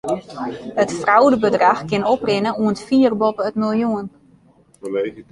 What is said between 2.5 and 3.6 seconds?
oant fier boppe it